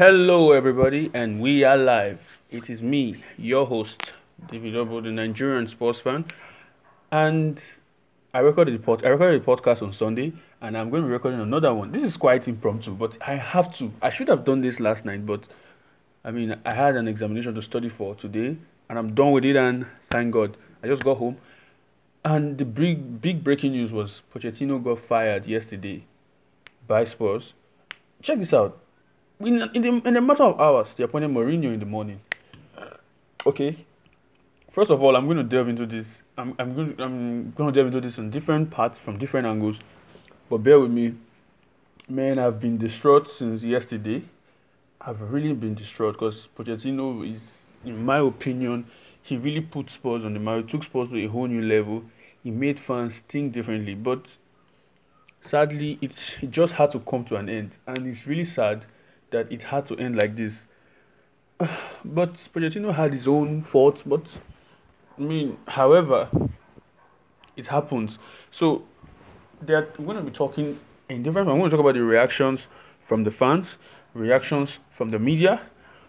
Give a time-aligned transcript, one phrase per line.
[0.00, 2.20] Hello, everybody, and we are live.
[2.50, 4.00] It is me, your host,
[4.50, 6.24] David Obo, the Nigerian sports fan,
[7.12, 7.60] and
[8.32, 10.32] I recorded the pod- I recorded the podcast on Sunday,
[10.62, 11.92] and I'm going to be recording another one.
[11.92, 13.92] This is quite impromptu, but I have to.
[14.00, 15.46] I should have done this last night, but
[16.24, 18.56] I mean, I had an examination to study for today,
[18.88, 21.36] and I'm done with it, and thank God, I just got home.
[22.24, 26.06] And the big, big breaking news was Pochettino got fired yesterday
[26.86, 27.52] by Spurs.
[28.22, 28.80] Check this out
[29.40, 32.20] in, in, the, in a matter of hours, they appointed Mourinho in the morning.
[33.46, 33.76] Okay.
[34.72, 36.06] First of all, I'm going to delve into this.
[36.36, 39.46] I'm, I'm going to, I'm going to delve into this on different parts from different
[39.46, 39.78] angles.
[40.48, 41.14] But bear with me.
[42.08, 44.22] Man, I've been distraught since yesterday.
[45.00, 47.40] I've really been distraught because Pochettino is,
[47.84, 48.86] in my opinion,
[49.22, 50.64] he really put Spurs on the map.
[50.64, 52.02] He took Spurs to a whole new level.
[52.42, 53.94] He made fans think differently.
[53.94, 54.24] But
[55.46, 57.70] sadly, it, it just had to come to an end.
[57.86, 58.84] And it's really sad
[59.30, 60.64] that it had to end like this.
[62.04, 64.22] But Pochettino had his own faults, but
[65.18, 66.28] I mean, however,
[67.56, 68.18] it happens.
[68.50, 68.82] So
[69.62, 71.48] that we're going to be talking in different.
[71.48, 72.66] I'm going to talk about the reactions
[73.06, 73.76] from the fans,
[74.14, 75.60] reactions from the media,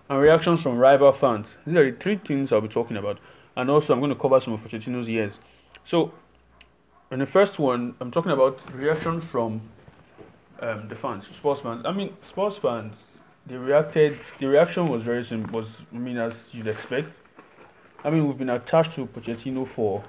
[0.10, 1.48] and reactions from rival fans.
[1.66, 3.20] These are the three things I'll be talking about,
[3.58, 5.40] and also I'm going to cover some of Pochettino's years.
[5.86, 6.14] So,
[7.12, 9.62] in the first one, I'm talking about reactions from
[10.62, 11.86] um, the fans, Spurs fans.
[11.86, 12.96] I mean, Spurs fans
[13.48, 14.20] they reacted.
[14.40, 15.62] The reaction was very simple.
[15.62, 17.10] Was I mean, as you'd expect.
[18.04, 20.04] I mean, we've been attached to Pochettino for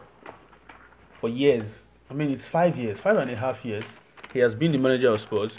[1.21, 1.67] for years.
[2.11, 3.85] I mean, it's five years, five and a half years.
[4.33, 5.53] He has been the manager of Spurs,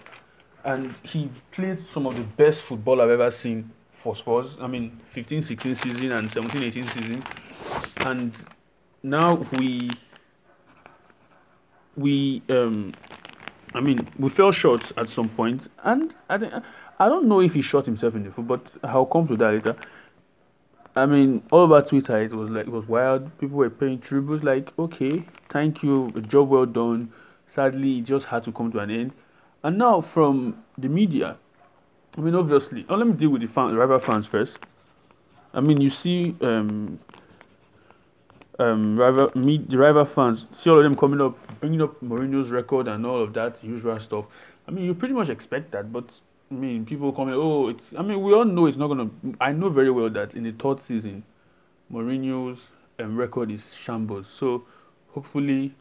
[0.64, 4.58] and he played some of the best football I've ever seen for Spurs.
[4.60, 7.24] I mean, 15-16 season and 17-18 season,
[7.98, 8.34] and
[9.04, 9.90] now we
[11.96, 12.94] we um
[13.76, 16.62] I mean we fell short at some point, and I
[17.04, 19.52] I don't know if he shot himself in the foot, but I'll come to that
[19.52, 19.76] later.
[20.96, 23.30] I mean, all over Twitter, it was like it was wild.
[23.40, 27.12] People were paying tributes, like, okay, thank you, job well done.
[27.50, 29.12] Sadly, it just had to come to an end.
[29.64, 31.36] And now, from the media,
[32.18, 34.58] I mean, obviously, oh, let me deal with the fan, rival fans first.
[35.54, 37.00] I mean, you see, um,
[38.60, 42.50] um, rival, me, the rival fans, see all of them coming up, bringing up Mourinho's
[42.50, 44.24] record and all of that usual stuff.
[44.70, 46.06] I mean, you pretty much expect that, but
[46.54, 47.84] I mean, people comment, oh, it's.
[47.98, 49.10] I mean, we all know it's not gonna.
[49.42, 51.24] I know very well that in the third season,
[51.92, 52.60] Mourinho's
[53.00, 54.28] um, record is shambles.
[54.40, 54.64] So
[55.14, 55.74] hopefully,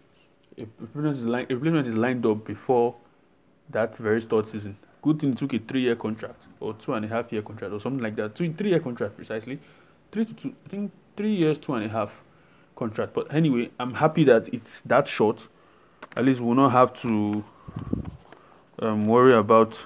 [0.56, 2.94] a replacement is, replacement is lined up before
[3.68, 4.78] that very third season.
[5.02, 8.02] Good thing took a three-year contract or two and a half year contract or something
[8.02, 8.34] like that.
[8.34, 9.60] Two, three-year contract precisely.
[10.10, 10.54] Three to two.
[10.64, 12.10] I think three years, two and a half
[12.76, 13.12] contract.
[13.12, 15.38] But anyway, I'm happy that it's that short.
[16.16, 17.44] At least we'll not have to
[18.78, 19.76] um, worry about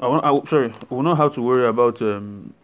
[0.00, 2.54] I, want, I sorry, we will not have to worry about um,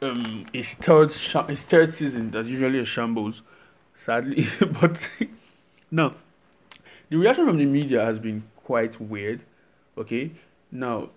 [0.00, 2.30] um his third his third season.
[2.30, 3.42] That's usually a shambles,
[4.04, 4.48] sadly.
[4.80, 5.00] but
[5.90, 6.14] now,
[7.10, 9.40] the reaction from the media has been quite weird.
[9.96, 10.30] Okay,
[10.70, 11.10] now,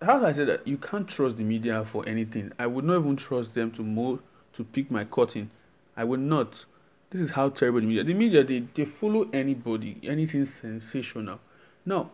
[0.00, 2.52] how I say that you can't trust the media for anything?
[2.58, 4.18] I would not even trust them to mow
[4.56, 5.50] to pick my cotton.
[5.96, 6.64] I would not.
[7.10, 8.04] This is how terrible the media.
[8.04, 11.38] The media they, they follow anybody, anything sensational.
[11.84, 12.10] Now,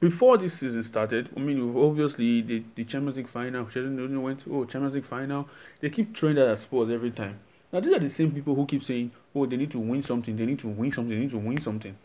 [0.00, 4.64] before this season started, I mean, obviously the, the Champions League final, Chelsea went, oh,
[4.64, 5.48] Champions League final.
[5.80, 7.40] They keep throwing that at Spurs every time.
[7.72, 10.36] Now, these are the same people who keep saying, oh, they need to win something,
[10.36, 11.96] they need to win something, they need to win something.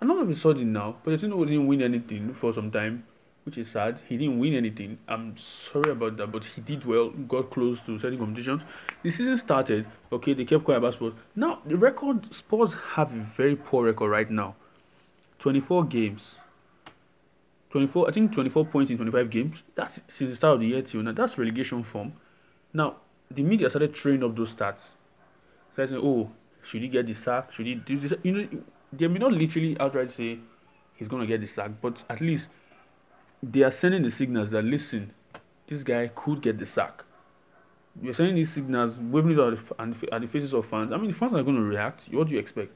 [0.00, 3.04] And all of a sudden now, Pochettino didn't win anything for some time,
[3.44, 4.00] which is sad.
[4.08, 4.98] He didn't win anything.
[5.08, 8.62] I'm sorry about that, but he did well, got close to certain competitions.
[9.02, 11.12] The season started, okay, they kept quiet about Spurs.
[11.36, 14.56] Now, the record, Spurs have a very poor record right now.
[15.38, 16.38] 24 games,
[17.74, 19.56] 24, I think 24 points in 25 games.
[19.74, 21.10] That's since the start of the year till now.
[21.10, 22.12] That's relegation form.
[22.72, 22.98] Now,
[23.32, 24.78] the media started throwing up those stats.
[25.72, 26.30] Started saying, oh,
[26.62, 27.52] should he get the sack?
[27.52, 28.12] Should he do this?
[28.22, 28.48] You know,
[28.92, 30.38] they may not literally outright say
[30.94, 32.46] he's going to get the sack, but at least
[33.42, 35.12] they are sending the signals that, listen,
[35.66, 37.02] this guy could get the sack.
[38.00, 40.92] You're sending these signals, waving it at the, at the faces of fans.
[40.92, 42.04] I mean, the fans are going to react.
[42.12, 42.70] What do you expect?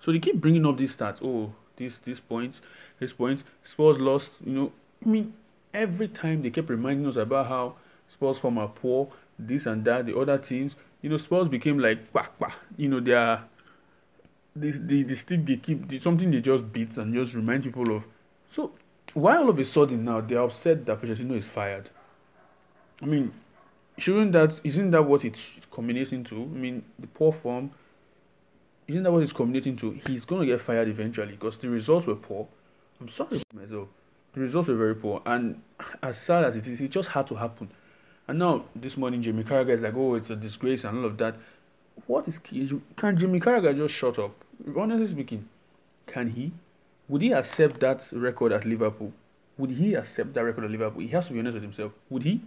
[0.00, 1.22] So they keep bringing up these stats.
[1.22, 2.60] Oh, these this points
[3.00, 3.44] his points.
[3.64, 4.72] Spurs lost, you know.
[5.04, 5.34] I mean,
[5.74, 7.74] every time they kept reminding us about how
[8.08, 9.08] Spurs form are poor,
[9.38, 10.74] this and that, the other teams.
[11.02, 13.44] You know, Spurs became like, bah, bah, you know, they are.
[14.54, 17.94] The, the, the stick they keep, the, something they just beat and just remind people
[17.94, 18.04] of.
[18.50, 18.72] So,
[19.12, 21.90] why all of a sudden now they're upset that Pochettino is fired?
[23.02, 23.34] I mean,
[23.98, 26.36] shouldn't that, isn't that what it's culminating to?
[26.36, 27.70] I mean, the poor form,
[28.88, 29.90] isn't that what it's culminating to?
[30.06, 32.48] He's going to get fired eventually because the results were poor
[33.00, 33.88] I'm sorry for myself.
[34.34, 35.60] The results were very poor, and
[36.02, 37.70] as sad as it is, it just had to happen.
[38.28, 41.16] And now this morning, Jimmy Carragher is like, "Oh, it's a disgrace and all of
[41.18, 41.36] that."
[42.06, 44.32] What is can Jimmy Carragher just shut up?
[44.76, 45.48] Honestly speaking,
[46.06, 46.52] can he?
[47.08, 49.12] Would he accept that record at Liverpool?
[49.58, 51.00] Would he accept that record at Liverpool?
[51.00, 51.92] He has to be honest with himself.
[52.10, 52.42] Would he?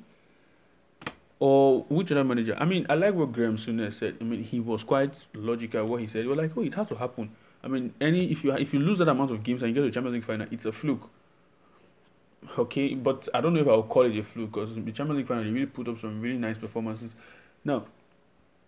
[1.39, 2.55] Or which other manager?
[2.59, 4.17] I mean, I like what Graeme Souness said.
[4.19, 5.85] I mean, he was quite logical.
[5.85, 7.31] What he said, he was like, "Oh, it has to happen."
[7.63, 9.81] I mean, any if you if you lose that amount of games and you get
[9.81, 11.09] to the Champions League final, it's a fluke.
[12.57, 15.17] Okay, but I don't know if I would call it a fluke because the Champions
[15.17, 17.11] League final they really put up some really nice performances.
[17.65, 17.85] Now,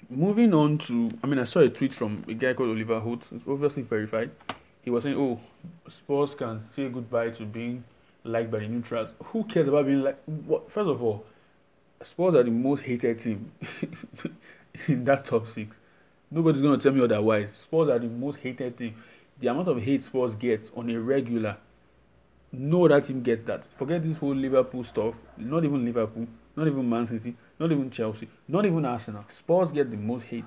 [0.10, 3.22] moving on to, I mean, I saw a tweet from a guy called Oliver Holt.
[3.32, 4.32] It's obviously verified.
[4.82, 5.40] He was saying, "Oh,
[5.90, 7.84] Spurs can say goodbye to being
[8.24, 9.10] liked by the neutrals.
[9.26, 10.22] Who cares about being like?
[10.26, 10.72] What?
[10.72, 11.26] First of all,
[12.04, 13.52] Spurs are the most hated team
[14.88, 15.76] in that top six.
[16.34, 17.50] Nobody's going to tell me otherwise.
[17.62, 18.96] Spurs are the most hated team.
[19.42, 21.58] The amount of hate Spurs get on a regular,
[22.54, 23.64] no other team gets that.
[23.78, 25.14] Forget this whole Liverpool stuff.
[25.38, 29.26] Not even Liverpool, not even Man City, not even Chelsea, not even Arsenal.
[29.38, 30.46] Spurs get the most hate.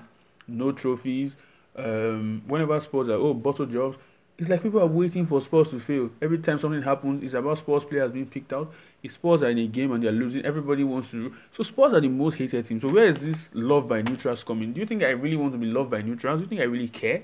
[0.48, 1.32] No trophies.
[1.76, 3.98] Um, whenever Spurs are, oh, bottle jobs,
[4.36, 6.10] it's like people are waiting for Spurs to fail.
[6.20, 8.72] Every time something happens, it's about Spurs players being picked out.
[9.08, 11.32] Spurs are in a game and they're losing, everybody wants to.
[11.56, 12.80] So Spurs are the most hated team.
[12.80, 14.72] So where is this love by neutrals coming?
[14.72, 16.38] Do you think I really want to be loved by neutrals?
[16.38, 17.22] Do you think I really care?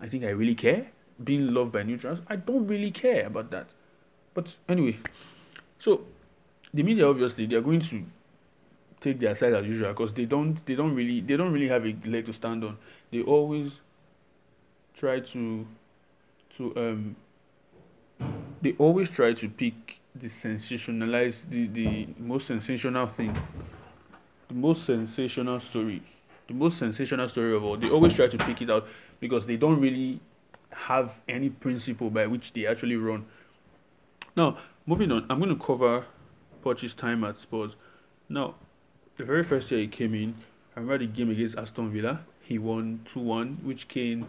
[0.00, 0.86] I think I really care
[1.22, 2.18] being loved by neutrals.
[2.26, 3.68] I don't really care about that.
[4.34, 4.98] But anyway,
[5.78, 6.02] so
[6.74, 8.04] the media obviously they are going to
[9.00, 11.86] take their side as usual because they don't they don't really they don't really have
[11.86, 12.76] a leg to stand on.
[13.12, 13.70] They always
[14.98, 15.66] try to
[16.56, 17.16] to um
[18.62, 19.74] they always try to pick
[20.14, 23.36] the sensationalize the the most sensational thing
[24.48, 26.02] the most sensational story
[26.48, 27.76] the most sensational story of all.
[27.76, 28.86] They always try to pick it out
[29.20, 30.20] because they don't really
[30.70, 33.24] have any principle by which they actually run.
[34.36, 36.04] Now moving on i'm going to cover
[36.62, 37.72] Poch's time at Spurs.
[38.28, 38.54] Now
[39.16, 40.34] the very first year he came in
[40.76, 44.26] I remember the game against Aston Villa he won 2-1 which came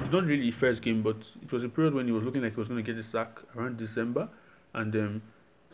[0.00, 2.42] it's not really the first game, but it was a period when he was looking
[2.42, 4.28] like he was going to get a sack around December,
[4.72, 5.22] and um,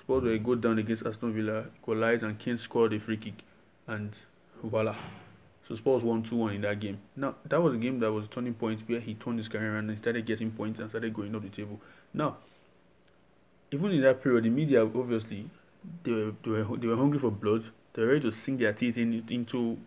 [0.00, 3.34] Spurs were go down against Aston Villa, equalized, and Kane scored a free kick,
[3.86, 4.12] and
[4.62, 4.96] voila.
[5.68, 6.98] So Spurs won 2 1 in that game.
[7.16, 9.74] Now, that was a game that was a turning point where he turned his career
[9.74, 11.80] around and started getting points and started going up the table.
[12.12, 12.38] Now,
[13.70, 15.48] even in that period, the media obviously
[16.02, 17.64] they were, they were, they were hungry for blood.
[17.94, 19.78] They were ready to sink their teeth in, into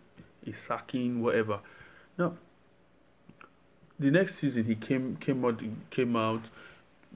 [0.48, 1.60] a sacking, whatever.
[2.18, 2.36] Now,
[4.04, 6.42] the next season he came came out came out,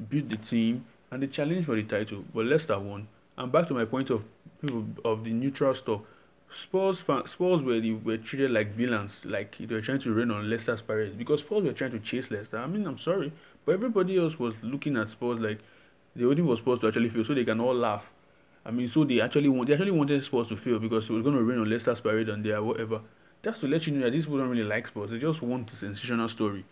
[0.10, 3.08] beat the team, and they challenged for the title, but Leicester won.
[3.38, 4.24] And back to my point of
[4.62, 6.02] people of the neutral stuff.
[6.64, 10.32] Spurs fan, Spurs were the, were treated like villains, like they were trying to rain
[10.32, 12.58] on Leicester's parade because Spurs were trying to chase Leicester.
[12.58, 13.32] I mean, I'm sorry,
[13.66, 15.60] but everybody else was looking at Spurs like
[16.16, 18.06] the only was supposed to actually fail, so they can all laugh.
[18.66, 21.24] I mean, so they actually want they actually wanted Spurs to fail because it was
[21.24, 23.02] going to rain on Leicester's parade and there whatever.
[23.44, 25.12] Just to let you know that these people don't really like Spurs.
[25.12, 26.66] They just want a sensational story.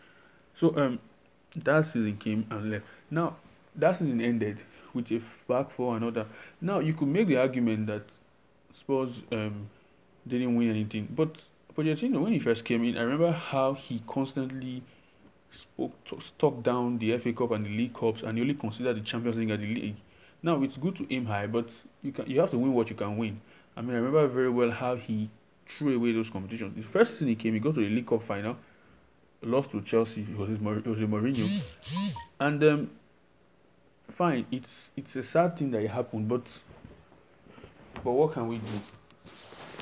[0.60, 1.00] So um,
[1.56, 2.86] that season came and left.
[3.12, 3.38] Now
[3.76, 4.60] that season ended
[4.94, 6.28] with a back four and all that.
[6.62, 8.04] Now you could make the argument that
[8.80, 9.70] Spurs um
[10.28, 11.36] didn't win anything, but
[11.76, 14.82] Pochettino when he first came in, I remember how he constantly
[15.58, 15.94] spoke
[16.40, 19.38] talked down the FA Cup and the League Cups, and he only considered the Champions
[19.38, 19.96] League as the league.
[20.42, 21.68] Now it's good to aim high, but
[22.02, 23.42] you can you have to win what you can win.
[23.78, 25.30] I mean, I remember very well how he
[25.78, 26.76] threw away those competitions.
[26.76, 28.56] The first season he came, he got to the League Cup final,
[29.46, 30.26] lost to Chelsea.
[30.38, 31.48] Was Mourinho,
[32.40, 32.90] and um,
[34.18, 34.46] fine.
[34.52, 36.44] It's it's a sad thing that it happened, but
[38.04, 38.82] but what can we do?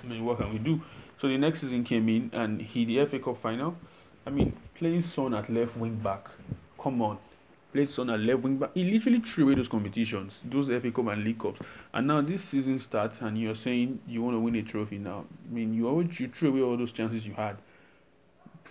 [0.04, 0.82] I mean, what can we do?
[1.20, 3.76] So the next season came in and he the FA Cup final.
[4.26, 6.28] I mean, playing Son at left wing back.
[6.82, 7.18] Come on,
[7.72, 8.72] played Son at left wing back.
[8.74, 11.60] He literally threw away those competitions, those FA Cup and League Cups.
[11.94, 15.26] And now this season starts, and you're saying you want to win a trophy now.
[15.50, 17.58] I mean, you always you threw away all those chances you had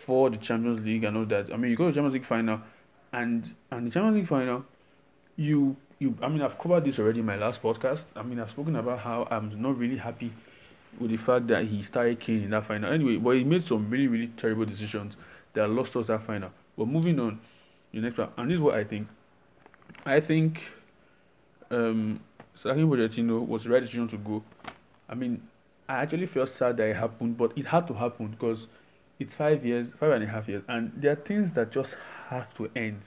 [0.06, 1.52] for the Champions League and all that.
[1.52, 2.60] I mean, you go to the Champions League final,
[3.12, 4.64] and and the Champions League final,
[5.36, 6.16] you you.
[6.22, 8.04] I mean, I've covered this already in my last podcast.
[8.16, 10.32] I mean, I've spoken about how I'm not really happy
[10.98, 12.92] with the fact that he started Kane in that final.
[12.92, 15.14] Anyway, but he made some really really terrible decisions
[15.54, 16.50] that lost us that final.
[16.76, 17.40] But moving on,
[17.92, 19.08] the next one, and this is what I think.
[20.04, 20.62] I think
[21.70, 22.20] um,
[22.54, 24.42] Saki Pochettino was the right decision to go.
[25.08, 25.42] I mean,
[25.88, 28.66] I actually felt sad that it happened, but it had to happen because
[29.22, 31.90] it's five years, five and a half years, and there are things that just
[32.28, 33.00] have to end.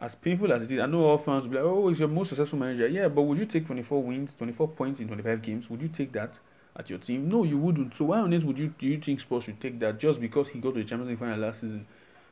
[0.00, 2.08] As painful as it is, I know all fans will be like, "Oh, he's your
[2.08, 5.68] most successful manager." Yeah, but would you take 24 wins, 24 points in 25 games?
[5.70, 6.32] Would you take that
[6.76, 7.28] at your team?
[7.28, 7.96] No, you wouldn't.
[7.96, 10.48] So why on earth would you do you think Spurs should take that just because
[10.48, 11.86] he got to the Champions League final last season?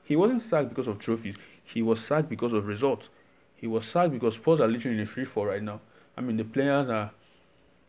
[0.04, 1.36] He wasn't sacked because of trophies.
[1.64, 3.08] He was sacked because of results.
[3.56, 5.80] He was sacked because Spurs are literally in a free fall right now.
[6.16, 7.10] I mean, the players are,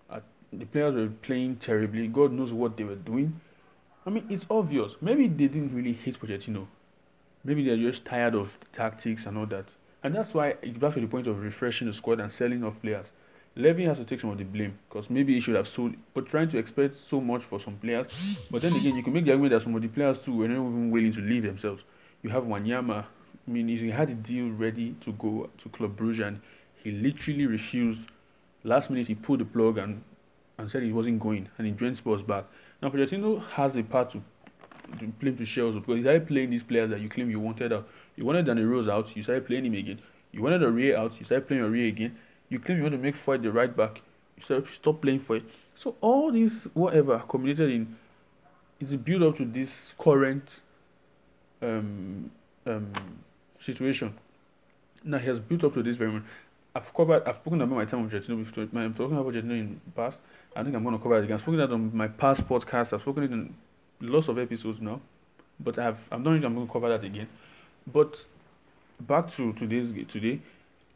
[0.10, 0.22] are
[0.52, 2.08] the players were playing terribly.
[2.08, 3.40] God knows what they were doing.
[4.10, 4.94] I mean, it's obvious.
[5.02, 6.66] Maybe they didn't really hate Pochettino.
[7.44, 9.66] Maybe they're just tired of tactics and all that.
[10.02, 12.74] And that's why it's back to the point of refreshing the squad and selling off
[12.82, 13.06] players.
[13.56, 16.26] Levy has to take some of the blame because maybe he should have sold, but
[16.26, 18.48] trying to expect so much for some players.
[18.50, 20.48] But then again, you can make the argument that some of the players too were
[20.48, 21.84] not even willing to leave themselves.
[22.24, 23.06] You have Wanyama.
[23.06, 26.42] I mean, he had a deal ready to go to Club Brugge and
[26.84, 28.02] he literally refused.
[28.64, 30.02] Last minute, he pulled the plug and
[30.58, 32.44] and said he wasn't going, and he joined Spurs back.
[32.82, 34.22] Now, Pochettino has a part to,
[35.00, 37.40] to blame to share also because he started playing these players that you claim you
[37.40, 37.88] wanted out.
[38.16, 40.00] You wanted Danny Rose out, you started playing him again.
[40.32, 42.18] You wanted Aurier out, you started playing Aurier again.
[42.50, 44.02] You claim you want to make Foyth the right back,
[44.38, 45.44] you started stop playing Foyth.
[45.76, 47.96] So all this whatever accumulated in
[48.80, 50.48] is a build up to this current
[51.62, 52.32] um,
[52.66, 52.94] um,
[53.60, 54.14] situation.
[55.04, 56.24] Now he has built up to this very much.
[56.76, 58.64] I've covered, I've spoken about my time with before.
[58.74, 60.18] I'm talking about Pochettino in the past.
[60.56, 61.36] I think I'm going to cover it again.
[61.36, 62.94] I've spoken that on my past podcast.
[62.94, 63.54] I've spoken it in
[64.02, 65.00] lots of episodes now,
[65.60, 66.34] but I've I'm not.
[66.44, 67.28] I'm going to cover that again.
[67.92, 68.18] But
[69.02, 70.40] back to today's today,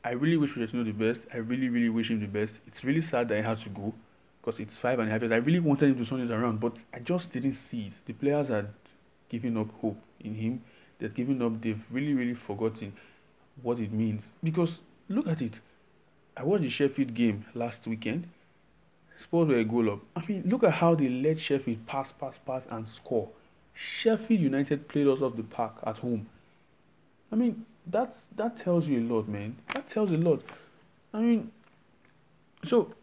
[0.03, 1.21] I really wish Pochettino the best.
[1.33, 2.53] I really, really wish him the best.
[2.67, 3.93] It's really sad that he had to go
[4.41, 5.31] because it's five and a half years.
[5.31, 7.93] I really wanted him to turn it around, but I just didn't see it.
[8.05, 8.67] The players had
[9.29, 10.61] given up hope in him.
[10.99, 11.61] They've given up.
[11.61, 12.93] They've really, really forgotten
[13.61, 14.79] what it means because
[15.09, 15.53] look at it.
[16.35, 18.27] I watched the Sheffield game last weekend.
[19.23, 19.99] Spurs were a goal up.
[20.15, 23.29] I mean, look at how they let Sheffield pass, pass, pass, and score.
[23.73, 26.27] Sheffield United played us off the park at home.
[27.31, 29.55] I mean, that's that tells you a lot, man.
[29.73, 30.41] That tells a lot.
[31.13, 31.51] I mean,
[32.65, 32.93] so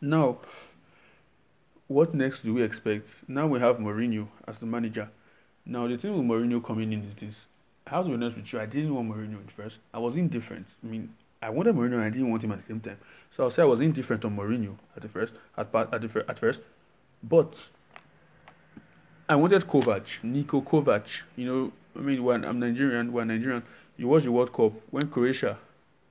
[0.00, 0.38] now,
[1.88, 3.08] what next do we expect?
[3.28, 5.08] Now we have Mourinho as the manager.
[5.66, 7.34] Now the thing with Mourinho coming in is this.
[7.86, 8.60] I have to be honest with you.
[8.60, 9.76] I didn't want Mourinho at first.
[9.92, 10.66] I was indifferent.
[10.82, 12.98] I mean, I wanted Mourinho and I didn't want him at the same time.
[13.36, 16.38] So I'll say I was indifferent on Mourinho at the first, at at the at
[16.38, 16.60] first,
[17.22, 17.54] but
[19.28, 21.04] I wanted Kovac, Niko Kovac.
[21.36, 23.62] You know, I mean, when I'm Nigerian, when Nigerian,
[23.96, 25.58] you watch the World Cup when Croatia,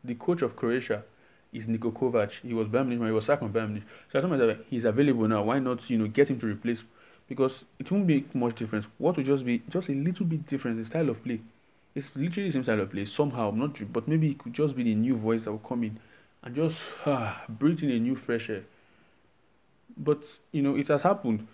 [0.03, 1.03] the coach of Croatia
[1.51, 2.31] is Niko Kovac.
[2.43, 3.83] He was Munich, he was sacked from.
[4.11, 5.43] So I told myself, he's available now.
[5.43, 6.79] Why not, you know, get him to replace?
[7.27, 8.85] Because it won't make much difference.
[8.97, 11.41] What would just be just a little bit different in style of play.
[11.97, 13.05] It's literally the same style of play.
[13.05, 15.97] Somehow, not, but maybe it could just be the new voice that will come in
[16.43, 16.77] and just
[17.07, 18.63] ah, breathe in a new fresh air.
[19.97, 20.19] But
[20.51, 21.47] you know, it has happened.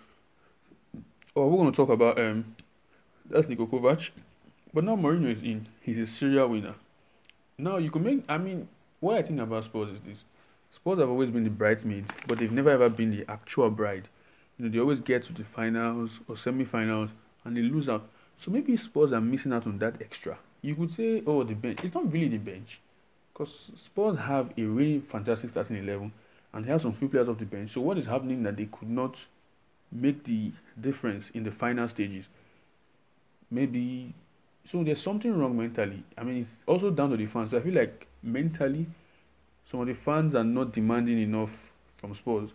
[1.34, 2.56] Oh, we're going to talk about um,
[3.30, 4.10] that's Niko Kovac.
[4.74, 5.66] But now Mourinho is in.
[5.80, 6.74] He's a serial winner.
[7.56, 8.22] Now you can make.
[8.28, 8.68] I mean,
[9.00, 10.18] what I think about Spurs is this:
[10.74, 14.08] Spurs have always been the bridesmaids, but they've never ever been the actual bride.
[14.58, 17.08] You know, they always get to the finals or semi-finals
[17.46, 18.10] and they lose out.
[18.38, 20.38] So maybe Spurs are missing out on that extra.
[20.62, 21.80] You could say, oh, the bench.
[21.82, 22.80] It's not really the bench.
[23.32, 26.12] Because Spurs have a really fantastic starting 11
[26.52, 27.72] and they have some few players off the bench.
[27.72, 29.16] So what is happening that they could not
[29.90, 32.26] make the difference in the final stages?
[33.50, 34.14] Maybe
[34.70, 36.02] so there's something wrong mentally.
[36.16, 37.50] I mean, it's also down to the fans.
[37.50, 38.86] So I feel like mentally,
[39.70, 41.50] some of the fans are not demanding enough
[41.98, 42.50] from Spurs.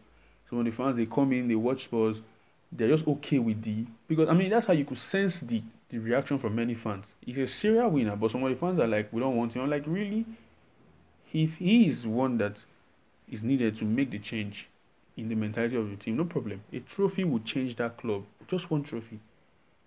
[0.49, 2.17] Some of the fans they come in, they watch Spurs,
[2.71, 5.97] they're just okay with the because I mean that's how you could sense the the
[5.97, 7.05] reaction from many fans.
[7.25, 9.53] If he's a serial winner, but some of the fans are like, we don't want
[9.53, 9.63] him.
[9.63, 10.23] I'm like, really?
[11.33, 12.57] if he is one that
[13.31, 14.67] is needed to make the change
[15.17, 16.61] in the mentality of the team, no problem.
[16.73, 18.23] A trophy will change that club.
[18.47, 19.19] Just one trophy.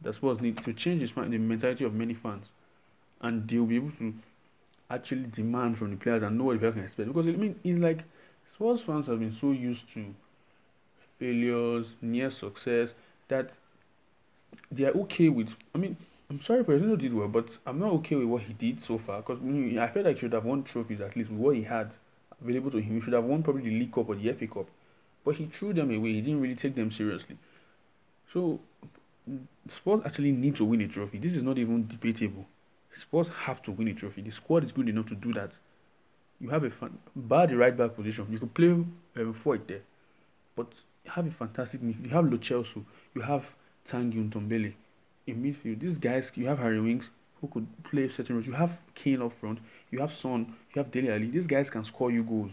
[0.00, 2.46] That's what's needed to change the mentality of many fans,
[3.20, 4.14] and they'll be able to
[4.90, 7.08] actually demand from the players and know what the players can expect.
[7.08, 8.00] Because I mean, it's like
[8.54, 10.14] Spurs fans have been so used to
[11.22, 12.88] failures, near success
[13.28, 13.52] that
[14.72, 15.50] they are okay with.
[15.72, 15.96] I mean,
[16.28, 19.22] I'm sorry, Pochettino did well, but I'm not okay with what he did so far
[19.22, 19.38] because
[19.78, 21.92] I felt like he should have won trophies at least with what he had
[22.42, 22.96] available to him.
[22.96, 24.66] He should have won probably the League Cup or the FA Cup,
[25.24, 26.14] but he threw them away.
[26.14, 27.36] He didn't really take them seriously.
[28.32, 28.58] So,
[29.68, 31.18] Spurs actually need to win a trophy.
[31.18, 32.46] This is not even debatable.
[33.00, 34.22] Spurs have to win a trophy.
[34.22, 35.52] The squad is good enough to do that.
[36.40, 36.72] You have a
[37.14, 38.26] bar the right back position.
[38.30, 39.82] You could play um, Foyth there,
[40.56, 40.66] but
[41.06, 42.04] have a fantastic midfield.
[42.04, 42.84] You have Lo Celso.
[43.14, 43.44] You have
[43.88, 44.74] Tanguy Ndombele
[45.26, 47.06] in midfield, these guys, you have Harry Winks
[47.40, 48.46] who could play certain roles.
[48.46, 49.58] You have Kane up front.
[49.90, 50.54] You have Son.
[50.74, 51.30] You have Dele Alli.
[51.30, 52.52] These guys can score you goals.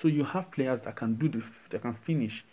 [0.00, 2.44] So you have players that can do the that can finish.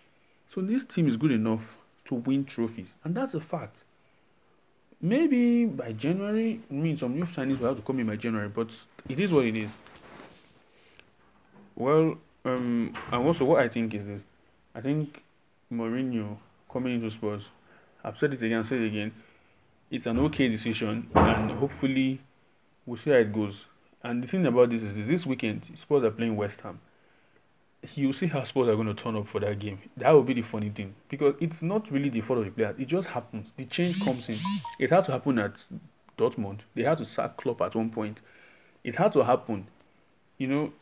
[0.53, 1.61] So this team is good enough
[2.05, 3.77] to win trophies, and that's a fact.
[5.01, 8.49] Maybe by January, I mean some new signings will have to come in by January,
[8.49, 8.69] but
[9.09, 9.69] it is what it is.
[11.75, 14.21] Well, um, and also what I think is this:
[14.75, 15.21] I think
[15.71, 16.37] Mourinho
[16.71, 17.43] coming into Spurs.
[18.03, 19.11] I've said it again, said it again
[19.91, 22.21] it's an okay decision, and hopefully
[22.85, 23.65] we'll see how it goes.
[24.03, 26.79] And the thing about this is, is this weekend Spurs are playing West Ham.
[27.95, 29.79] You'll see how Spurs are going to turn up for that game.
[29.97, 32.75] That will be the funny thing because it's not really the fault of the players.
[32.79, 33.47] It just happens.
[33.57, 34.37] The change comes in.
[34.79, 35.53] It had to happen at
[36.17, 36.59] Dortmund.
[36.75, 38.19] They had to sack Klopp at one point.
[38.83, 39.67] It had to happen.
[40.37, 40.73] You know,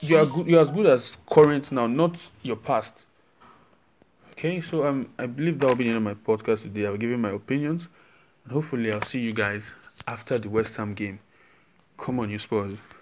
[0.00, 0.46] you are good.
[0.46, 2.92] You're as good as current now, not your past.
[4.40, 6.86] Okay, so um, I believe that will be the end of my podcast today.
[6.86, 7.88] I'll give you my opinions,
[8.44, 9.62] and hopefully, I'll see you guys
[10.08, 11.20] after the West Ham game.
[11.98, 12.78] Come on, you Spurs.